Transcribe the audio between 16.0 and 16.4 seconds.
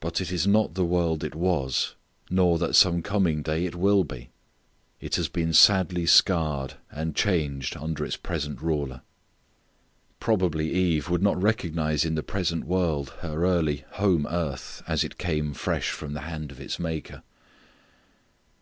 the